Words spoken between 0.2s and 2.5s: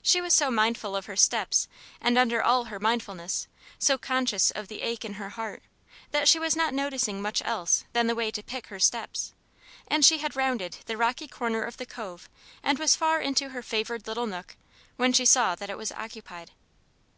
was so mindful of her steps and, under